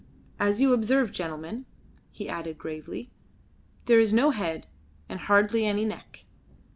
As 0.39 0.59
you 0.59 0.73
observe, 0.73 1.11
gentlemen," 1.11 1.67
he 2.09 2.27
added 2.27 2.57
gravely, 2.57 3.11
"there 3.85 3.99
is 3.99 4.11
no 4.11 4.31
head, 4.31 4.65
and 5.07 5.19
hardly 5.19 5.63
any 5.63 5.85
neck." 5.85 6.25